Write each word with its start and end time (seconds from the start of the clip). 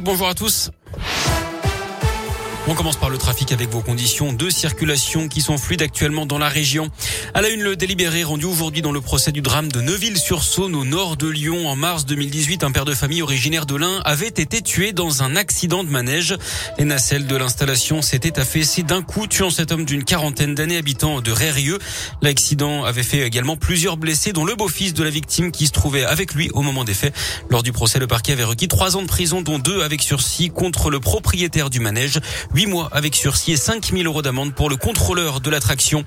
Bonjour 0.00 0.26
à 0.26 0.34
tous. 0.34 0.70
On 2.68 2.74
commence 2.74 2.96
par 2.96 3.10
le 3.10 3.18
trafic 3.18 3.50
avec 3.50 3.68
vos 3.70 3.80
conditions 3.80 4.32
de 4.32 4.48
circulation 4.48 5.26
qui 5.26 5.40
sont 5.40 5.58
fluides 5.58 5.82
actuellement 5.82 6.26
dans 6.26 6.38
la 6.38 6.48
région. 6.48 6.90
À 7.34 7.42
la 7.42 7.48
une, 7.48 7.60
le 7.60 7.74
délibéré 7.74 8.22
rendu 8.22 8.44
aujourd'hui 8.44 8.82
dans 8.82 8.92
le 8.92 9.00
procès 9.00 9.32
du 9.32 9.40
drame 9.40 9.70
de 9.72 9.80
Neuville-sur-Saône 9.80 10.76
au 10.76 10.84
nord 10.84 11.16
de 11.16 11.26
Lyon. 11.26 11.68
En 11.68 11.74
mars 11.74 12.06
2018, 12.06 12.62
un 12.62 12.70
père 12.70 12.84
de 12.84 12.94
famille 12.94 13.20
originaire 13.20 13.66
de 13.66 13.74
l'Ain 13.74 14.00
avait 14.04 14.28
été 14.28 14.62
tué 14.62 14.92
dans 14.92 15.24
un 15.24 15.34
accident 15.34 15.82
de 15.82 15.90
manège. 15.90 16.36
Les 16.78 16.84
nacelles 16.84 17.26
de 17.26 17.34
l'installation 17.34 18.00
s'étaient 18.00 18.38
affaissées 18.38 18.84
d'un 18.84 19.02
coup, 19.02 19.26
tuant 19.26 19.50
cet 19.50 19.72
homme 19.72 19.84
d'une 19.84 20.04
quarantaine 20.04 20.54
d'années 20.54 20.76
habitant 20.76 21.20
de 21.20 21.32
Rérieux. 21.32 21.80
L'accident 22.22 22.84
avait 22.84 23.02
fait 23.02 23.26
également 23.26 23.56
plusieurs 23.56 23.96
blessés, 23.96 24.32
dont 24.32 24.44
le 24.44 24.54
beau-fils 24.54 24.94
de 24.94 25.02
la 25.02 25.10
victime 25.10 25.50
qui 25.50 25.66
se 25.66 25.72
trouvait 25.72 26.04
avec 26.04 26.32
lui 26.32 26.48
au 26.50 26.62
moment 26.62 26.84
des 26.84 26.94
faits. 26.94 27.12
Lors 27.50 27.64
du 27.64 27.72
procès, 27.72 27.98
le 27.98 28.06
parquet 28.06 28.32
avait 28.32 28.44
requis 28.44 28.68
trois 28.68 28.96
ans 28.96 29.02
de 29.02 29.08
prison, 29.08 29.42
dont 29.42 29.58
deux 29.58 29.82
avec 29.82 30.00
sursis 30.00 30.50
contre 30.50 30.90
le 30.90 31.00
propriétaire 31.00 31.68
du 31.68 31.80
manège. 31.80 32.20
8 32.54 32.66
mois 32.66 32.88
avec 32.92 33.14
sursis 33.14 33.52
et 33.52 33.56
5 33.56 33.92
000 33.92 34.02
euros 34.04 34.20
d'amende 34.20 34.54
pour 34.54 34.68
le 34.68 34.76
contrôleur 34.76 35.40
de 35.40 35.48
l'attraction. 35.48 36.04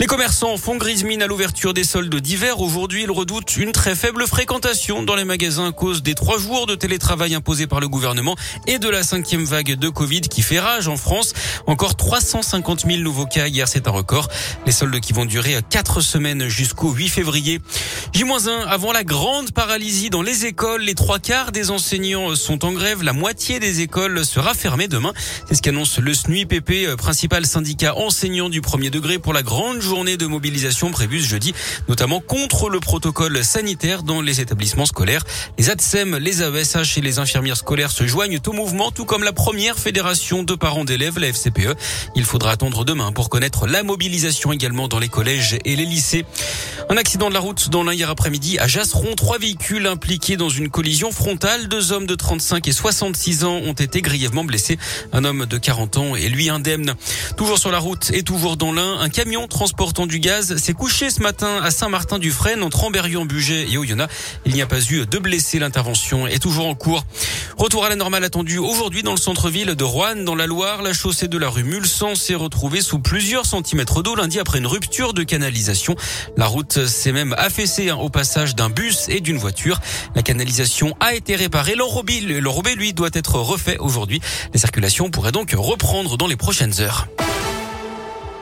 Les 0.00 0.06
commerçants 0.06 0.56
font 0.56 0.76
grise 0.76 1.04
mine 1.04 1.22
à 1.22 1.26
l'ouverture 1.26 1.74
des 1.74 1.84
soldes 1.84 2.14
d'hiver. 2.14 2.60
Aujourd'hui, 2.60 3.02
ils 3.02 3.10
redoutent 3.10 3.56
une 3.56 3.72
très 3.72 3.94
faible 3.94 4.26
fréquentation 4.26 5.02
dans 5.02 5.14
les 5.14 5.24
magasins 5.24 5.68
à 5.68 5.72
cause 5.72 6.02
des 6.02 6.14
trois 6.14 6.38
jours 6.38 6.66
de 6.66 6.74
télétravail 6.74 7.34
imposés 7.34 7.66
par 7.66 7.80
le 7.80 7.88
gouvernement 7.88 8.36
et 8.66 8.78
de 8.78 8.88
la 8.88 9.02
cinquième 9.02 9.44
vague 9.44 9.74
de 9.74 9.88
Covid 9.90 10.22
qui 10.22 10.40
fait 10.40 10.60
rage 10.60 10.88
en 10.88 10.96
France. 10.96 11.34
Encore 11.66 11.96
350 11.96 12.86
000 12.86 12.98
nouveaux 12.98 13.26
cas 13.26 13.48
hier, 13.48 13.68
c'est 13.68 13.86
un 13.86 13.90
record. 13.90 14.28
Les 14.64 14.72
soldes 14.72 14.98
qui 15.00 15.12
vont 15.12 15.26
durer 15.26 15.58
quatre 15.68 16.00
semaines 16.00 16.48
jusqu'au 16.48 16.90
8 16.90 17.08
février. 17.08 17.60
J-1 18.12 18.66
avant 18.66 18.92
la 18.92 19.04
grande 19.04 19.52
paralysie 19.52 20.08
dans 20.08 20.22
les 20.22 20.46
écoles. 20.46 20.82
Les 20.82 20.94
trois 20.94 21.18
quarts 21.18 21.52
des 21.52 21.70
enseignants 21.70 22.34
sont 22.34 22.64
en 22.64 22.72
grève. 22.72 23.02
La 23.02 23.12
moitié 23.12 23.60
des 23.60 23.80
écoles 23.80 24.24
sera 24.24 24.54
fermée 24.54 24.88
demain. 24.88 25.12
C'est 25.48 25.56
ce 25.56 25.62
qu'annonce 25.62 25.81
le 25.98 26.14
SNUIPP, 26.14 26.70
euh, 26.70 26.96
principal 26.96 27.44
syndicat 27.44 27.96
enseignant 27.96 28.48
du 28.48 28.60
premier 28.60 28.88
degré 28.88 29.18
pour 29.18 29.32
la 29.32 29.42
grande 29.42 29.80
journée 29.80 30.16
de 30.16 30.26
mobilisation 30.26 30.92
prévue 30.92 31.20
ce 31.20 31.28
jeudi, 31.28 31.54
notamment 31.88 32.20
contre 32.20 32.68
le 32.68 32.78
protocole 32.78 33.44
sanitaire 33.44 34.04
dans 34.04 34.20
les 34.20 34.40
établissements 34.40 34.86
scolaires. 34.86 35.24
Les 35.58 35.70
ADSEM, 35.70 36.18
les 36.18 36.40
AESH 36.42 36.98
et 36.98 37.00
les 37.00 37.18
infirmières 37.18 37.56
scolaires 37.56 37.90
se 37.90 38.06
joignent 38.06 38.38
au 38.46 38.52
mouvement, 38.52 38.92
tout 38.92 39.04
comme 39.04 39.24
la 39.24 39.32
première 39.32 39.76
fédération 39.76 40.44
de 40.44 40.54
parents 40.54 40.84
d'élèves, 40.84 41.18
la 41.18 41.32
FCPE. 41.32 41.74
Il 42.14 42.24
faudra 42.24 42.52
attendre 42.52 42.84
demain 42.84 43.10
pour 43.10 43.28
connaître 43.28 43.66
la 43.66 43.82
mobilisation 43.82 44.52
également 44.52 44.86
dans 44.86 45.00
les 45.00 45.08
collèges 45.08 45.58
et 45.64 45.74
les 45.74 45.84
lycées. 45.84 46.24
Un 46.90 46.96
accident 46.96 47.28
de 47.28 47.34
la 47.34 47.40
route 47.40 47.70
dans 47.70 47.82
l'un 47.82 47.92
hier 47.92 48.08
après-midi 48.08 48.58
à 48.60 48.68
Jasseron. 48.68 49.14
Trois 49.16 49.38
véhicules 49.38 49.86
impliqués 49.88 50.36
dans 50.36 50.48
une 50.48 50.68
collision 50.68 51.10
frontale. 51.10 51.66
Deux 51.66 51.90
hommes 51.90 52.06
de 52.06 52.14
35 52.14 52.68
et 52.68 52.72
66 52.72 53.44
ans 53.44 53.56
ont 53.56 53.72
été 53.72 54.00
grièvement 54.00 54.44
blessés. 54.44 54.78
Un 55.12 55.24
homme 55.24 55.46
de 55.46 55.58
40 55.58 55.71
ans 55.80 56.16
et 56.16 56.28
lui 56.28 56.48
indemne. 56.48 56.94
Toujours 57.36 57.58
sur 57.58 57.70
la 57.70 57.78
route 57.78 58.10
et 58.12 58.22
toujours 58.22 58.56
dans 58.56 58.72
l'Ain, 58.72 58.98
un 59.00 59.08
camion 59.08 59.48
transportant 59.48 60.06
du 60.06 60.18
gaz 60.18 60.56
s'est 60.56 60.72
couché 60.72 61.10
ce 61.10 61.22
matin 61.22 61.60
à 61.62 61.70
Saint-Martin-du-Frêne 61.70 62.62
entre 62.62 62.84
Amberieu, 62.84 63.24
Bugey 63.24 63.66
et 63.70 63.78
Oyonnax. 63.78 64.12
Il 64.46 64.54
n'y 64.54 64.62
a 64.62 64.66
pas 64.66 64.80
eu 64.80 65.06
de 65.06 65.18
blessés. 65.18 65.58
L'intervention 65.58 66.26
est 66.26 66.40
toujours 66.40 66.66
en 66.66 66.74
cours. 66.74 67.04
Retour 67.62 67.84
à 67.84 67.88
la 67.88 67.94
normale 67.94 68.24
attendu 68.24 68.58
aujourd'hui 68.58 69.04
dans 69.04 69.12
le 69.12 69.16
centre-ville 69.16 69.76
de 69.76 69.84
Roanne, 69.84 70.24
dans 70.24 70.34
la 70.34 70.48
Loire. 70.48 70.82
La 70.82 70.92
chaussée 70.92 71.28
de 71.28 71.38
la 71.38 71.48
rue 71.48 71.62
Mulsan 71.62 72.16
s'est 72.16 72.34
retrouvée 72.34 72.80
sous 72.80 72.98
plusieurs 72.98 73.46
centimètres 73.46 74.02
d'eau 74.02 74.16
lundi 74.16 74.40
après 74.40 74.58
une 74.58 74.66
rupture 74.66 75.14
de 75.14 75.22
canalisation. 75.22 75.94
La 76.36 76.46
route 76.46 76.86
s'est 76.86 77.12
même 77.12 77.36
affaissée 77.38 77.90
hein, 77.90 77.98
au 77.98 78.08
passage 78.08 78.56
d'un 78.56 78.68
bus 78.68 79.08
et 79.08 79.20
d'une 79.20 79.38
voiture. 79.38 79.78
La 80.16 80.24
canalisation 80.24 80.96
a 80.98 81.14
été 81.14 81.36
réparée. 81.36 81.76
L'enrobé, 81.76 82.18
lui, 82.74 82.94
doit 82.94 83.10
être 83.12 83.36
refait 83.36 83.78
aujourd'hui. 83.78 84.20
Les 84.52 84.58
circulations 84.58 85.08
pourraient 85.08 85.30
donc 85.30 85.52
reprendre 85.56 86.16
dans 86.16 86.26
les 86.26 86.34
prochaines 86.34 86.80
heures. 86.80 87.06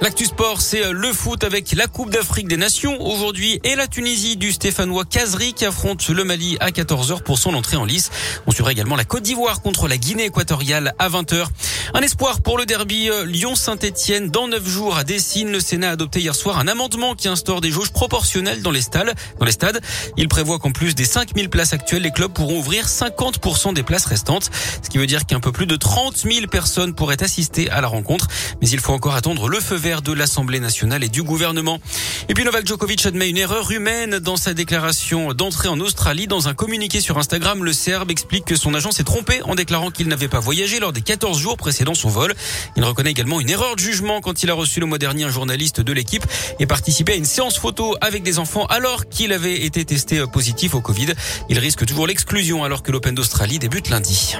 L'actu 0.02 0.24
sport, 0.24 0.62
c'est 0.62 0.82
euh, 0.82 0.92
le 0.92 1.12
foot 1.12 1.44
avec 1.44 1.72
la 1.72 1.86
Coupe 1.86 2.08
d'Afrique 2.08 2.48
des 2.48 2.56
Nations 2.56 2.98
aujourd'hui 3.02 3.60
et 3.64 3.74
la 3.74 3.86
Tunisie 3.86 4.38
du 4.38 4.50
Stéphanois 4.50 5.04
Kazri 5.04 5.52
qui 5.52 5.66
affronte 5.66 6.08
le 6.08 6.24
Mali 6.24 6.56
à 6.60 6.70
14h 6.70 7.22
pour 7.22 7.38
son 7.38 7.52
entrée 7.52 7.76
en 7.76 7.84
lice. 7.84 8.10
On 8.46 8.50
suivra 8.50 8.72
également 8.72 8.96
la 8.96 9.04
Côte 9.04 9.24
d'Ivoire 9.24 9.60
contre 9.60 9.88
la 9.88 9.98
Guinée 9.98 10.24
équatoriale 10.24 10.94
à 10.98 11.10
20h. 11.10 11.44
Un 11.92 12.00
espoir 12.00 12.40
pour 12.40 12.56
le 12.56 12.64
derby 12.64 13.10
euh, 13.10 13.26
Lyon-Saint-Etienne 13.26 14.30
dans 14.30 14.48
9 14.48 14.66
jours 14.66 14.96
à 14.96 15.04
Dessine. 15.04 15.52
Le 15.52 15.60
Sénat 15.60 15.90
a 15.90 15.92
adopté 15.92 16.20
hier 16.20 16.34
soir 16.34 16.58
un 16.58 16.66
amendement 16.66 17.14
qui 17.14 17.28
instaure 17.28 17.60
des 17.60 17.70
jauges 17.70 17.92
proportionnelles 17.92 18.62
dans 18.62 18.70
les 18.70 18.80
stades. 18.80 19.12
Dans 19.38 19.44
les 19.44 19.52
stades. 19.52 19.82
Il 20.16 20.28
prévoit 20.28 20.58
qu'en 20.58 20.72
plus 20.72 20.94
des 20.94 21.04
5000 21.04 21.50
places 21.50 21.74
actuelles, 21.74 22.02
les 22.02 22.10
clubs 22.10 22.32
pourront 22.32 22.58
ouvrir 22.60 22.86
50% 22.86 23.74
des 23.74 23.82
places 23.82 24.06
restantes. 24.06 24.48
Ce 24.82 24.88
qui 24.88 24.96
veut 24.96 25.06
dire 25.06 25.26
qu'un 25.26 25.40
peu 25.40 25.52
plus 25.52 25.66
de 25.66 25.76
30 25.76 26.16
000 26.16 26.46
personnes 26.46 26.94
pourraient 26.94 27.22
assister 27.22 27.68
à 27.68 27.82
la 27.82 27.88
rencontre. 27.88 28.28
Mais 28.62 28.68
il 28.70 28.80
faut 28.80 28.94
encore 28.94 29.14
attendre 29.14 29.46
le 29.50 29.60
feu 29.60 29.76
vert 29.76 29.89
de 29.90 30.12
l'Assemblée 30.12 30.60
nationale 30.60 31.02
et 31.02 31.08
du 31.08 31.24
gouvernement. 31.24 31.80
Et 32.28 32.34
puis 32.34 32.44
Novak 32.44 32.64
Djokovic 32.64 33.04
admet 33.04 33.28
une 33.28 33.36
erreur 33.36 33.70
humaine 33.72 34.20
dans 34.20 34.36
sa 34.36 34.54
déclaration 34.54 35.34
d'entrée 35.34 35.66
en 35.66 35.80
Australie. 35.80 36.28
Dans 36.28 36.46
un 36.46 36.54
communiqué 36.54 37.00
sur 37.00 37.18
Instagram, 37.18 37.64
le 37.64 37.72
Serbe 37.72 38.12
explique 38.12 38.44
que 38.44 38.54
son 38.54 38.72
agent 38.74 38.92
s'est 38.92 39.04
trompé 39.04 39.42
en 39.42 39.56
déclarant 39.56 39.90
qu'il 39.90 40.06
n'avait 40.06 40.28
pas 40.28 40.38
voyagé 40.38 40.78
lors 40.78 40.92
des 40.92 41.02
14 41.02 41.38
jours 41.38 41.56
précédant 41.56 41.94
son 41.94 42.08
vol. 42.08 42.32
Il 42.76 42.84
reconnaît 42.84 43.10
également 43.10 43.40
une 43.40 43.50
erreur 43.50 43.74
de 43.74 43.80
jugement 43.80 44.20
quand 44.20 44.44
il 44.44 44.50
a 44.50 44.54
reçu 44.54 44.78
le 44.78 44.86
mois 44.86 44.98
dernier 44.98 45.24
un 45.24 45.30
journaliste 45.30 45.80
de 45.80 45.92
l'équipe 45.92 46.24
et 46.60 46.66
participé 46.66 47.14
à 47.14 47.16
une 47.16 47.24
séance 47.24 47.58
photo 47.58 47.96
avec 48.00 48.22
des 48.22 48.38
enfants 48.38 48.66
alors 48.66 49.08
qu'il 49.08 49.32
avait 49.32 49.64
été 49.64 49.84
testé 49.84 50.24
positif 50.32 50.74
au 50.74 50.80
Covid. 50.80 51.14
Il 51.48 51.58
risque 51.58 51.84
toujours 51.84 52.06
l'exclusion 52.06 52.62
alors 52.62 52.84
que 52.84 52.92
l'Open 52.92 53.16
d'Australie 53.16 53.58
débute 53.58 53.88
lundi. 53.88 54.36